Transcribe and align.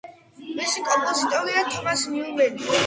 მისი 0.61 0.83
კომპოზიტორია 0.87 1.65
თომას 1.71 2.09
ნიუმენი. 2.17 2.73